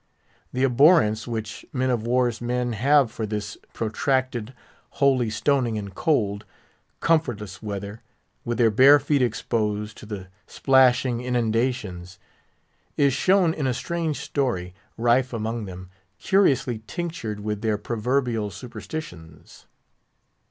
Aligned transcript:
The 0.51 0.63
abhorrence 0.63 1.27
which 1.27 1.63
men 1.71 1.91
of 1.91 2.07
war's 2.07 2.41
men 2.41 2.73
have 2.73 3.11
for 3.11 3.27
this 3.27 3.55
protracted 3.71 4.55
holy 4.97 5.29
stoning 5.29 5.75
in 5.75 5.91
cold, 5.91 6.43
comfortless 7.01 7.61
weather—with 7.61 8.57
their 8.57 8.71
bare 8.71 8.97
feet 8.97 9.21
exposed 9.21 9.95
to 9.99 10.07
the 10.07 10.27
splashing 10.47 11.19
inundations—is 11.21 13.13
shown 13.13 13.53
in 13.53 13.67
a 13.67 13.75
strange 13.75 14.19
story, 14.21 14.73
rife 14.97 15.33
among 15.33 15.65
them, 15.65 15.91
curiously 16.17 16.81
tinctured 16.87 17.39
with 17.41 17.61
their 17.61 17.77
proverbial 17.77 18.49
superstitions. 18.49 19.67